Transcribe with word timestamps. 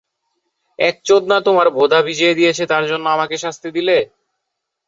এক 0.79 0.95
চোদনা 1.05 1.37
তোমার 1.41 1.67
ভোদা 1.69 1.99
ভিজিয়ে 2.07 2.33
দিয়েছে 2.35 2.63
তার 2.65 2.83
জন্য 2.87 3.05
আমাকে 3.09 3.35
শাস্তি 3.37 3.69
দিলে? 3.77 3.97